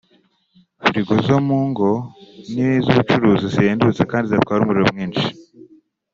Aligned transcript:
frigo 0.85 1.15
zo 1.27 1.37
mu 1.47 1.59
ngo 1.69 1.89
n’iz’ubucuruzi 2.53 3.45
zihendutse 3.53 4.01
kandi 4.09 4.25
zidatwara 4.27 4.61
umuriro 4.63 4.87
mwinshi 4.93 5.27